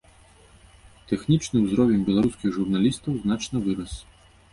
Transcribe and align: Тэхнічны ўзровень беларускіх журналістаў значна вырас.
Тэхнічны 1.09 1.57
ўзровень 1.65 2.05
беларускіх 2.07 2.49
журналістаў 2.57 3.21
значна 3.27 3.57
вырас. 3.67 3.93